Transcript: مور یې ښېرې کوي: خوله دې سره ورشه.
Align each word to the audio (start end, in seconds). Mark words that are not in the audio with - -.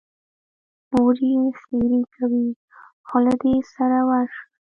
مور 0.93 1.15
یې 1.31 1.43
ښېرې 1.61 2.01
کوي: 2.15 2.47
خوله 3.07 3.33
دې 3.41 3.55
سره 3.73 3.99
ورشه. 4.09 4.43